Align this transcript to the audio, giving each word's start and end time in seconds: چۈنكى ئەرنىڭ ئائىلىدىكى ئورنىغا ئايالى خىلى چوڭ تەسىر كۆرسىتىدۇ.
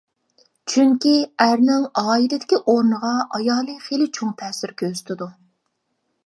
چۈنكى 0.71 1.11
ئەرنىڭ 1.45 1.83
ئائىلىدىكى 2.03 2.59
ئورنىغا 2.73 3.13
ئايالى 3.37 3.77
خىلى 3.85 4.09
چوڭ 4.19 4.33
تەسىر 4.41 4.75
كۆرسىتىدۇ. 4.85 5.29